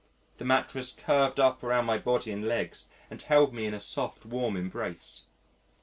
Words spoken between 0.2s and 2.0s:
The mattress curved up around my